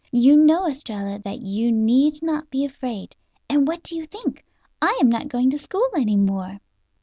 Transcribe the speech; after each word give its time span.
You 0.11 0.35
know, 0.35 0.65
Estralla, 0.67 1.19
that 1.19 1.41
you 1.41 1.71
need 1.71 2.23
not 2.23 2.49
be 2.49 2.65
afraid. 2.65 3.15
And 3.47 3.67
what 3.67 3.83
do 3.83 3.95
you 3.95 4.07
think! 4.07 4.43
I 4.81 4.97
am 4.99 5.09
not 5.09 5.27
going 5.29 5.51
to 5.51 5.59
school 5.59 5.87
any 5.95 6.17
more." 6.17 6.57